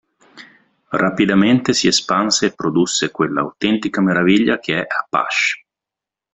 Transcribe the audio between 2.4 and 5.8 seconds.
e produsse quell'autentica meraviglia che è Apache.